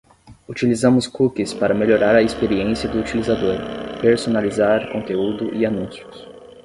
Utilizamos 0.47 1.07
cookies 1.07 1.53
para 1.53 1.75
melhorar 1.75 2.15
a 2.15 2.23
experiência 2.23 2.89
do 2.89 3.01
utilizador, 3.01 3.59
personalizar 4.01 4.91
conteúdo 4.91 5.53
e 5.53 5.63
anúncios. 5.63 6.27